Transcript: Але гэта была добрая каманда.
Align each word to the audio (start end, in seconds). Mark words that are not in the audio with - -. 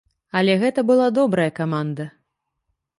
Але 0.39 0.53
гэта 0.63 0.85
была 0.89 1.07
добрая 1.19 1.49
каманда. 1.63 2.13